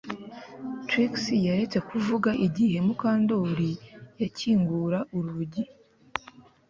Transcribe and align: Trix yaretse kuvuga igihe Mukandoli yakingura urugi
Trix 0.87 1.13
yaretse 1.45 1.77
kuvuga 1.89 2.29
igihe 2.45 2.77
Mukandoli 2.85 3.71
yakingura 4.21 4.99
urugi 5.17 5.63